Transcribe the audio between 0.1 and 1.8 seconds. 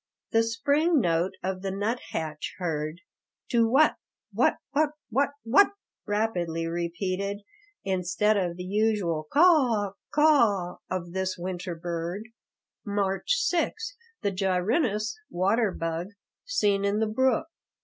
The spring note of the